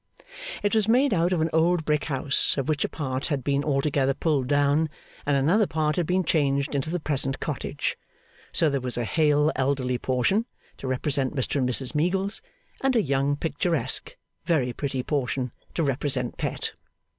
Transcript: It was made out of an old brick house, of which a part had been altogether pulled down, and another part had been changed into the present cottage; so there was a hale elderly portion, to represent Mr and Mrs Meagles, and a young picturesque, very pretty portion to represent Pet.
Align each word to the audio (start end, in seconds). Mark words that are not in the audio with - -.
It 0.63 0.73
was 0.73 0.87
made 0.87 1.13
out 1.13 1.31
of 1.31 1.41
an 1.41 1.49
old 1.53 1.85
brick 1.85 2.05
house, 2.05 2.57
of 2.57 2.67
which 2.67 2.83
a 2.83 2.89
part 2.89 3.27
had 3.27 3.43
been 3.43 3.63
altogether 3.63 4.15
pulled 4.15 4.47
down, 4.47 4.89
and 5.27 5.37
another 5.37 5.67
part 5.67 5.95
had 5.95 6.07
been 6.07 6.23
changed 6.23 6.73
into 6.73 6.89
the 6.89 6.99
present 6.99 7.39
cottage; 7.39 7.99
so 8.51 8.67
there 8.67 8.81
was 8.81 8.97
a 8.97 9.03
hale 9.05 9.51
elderly 9.55 9.99
portion, 9.99 10.47
to 10.77 10.87
represent 10.87 11.35
Mr 11.35 11.57
and 11.57 11.69
Mrs 11.69 11.93
Meagles, 11.93 12.41
and 12.81 12.95
a 12.95 13.01
young 13.03 13.35
picturesque, 13.35 14.17
very 14.43 14.73
pretty 14.73 15.03
portion 15.03 15.51
to 15.75 15.83
represent 15.83 16.35
Pet. 16.35 16.73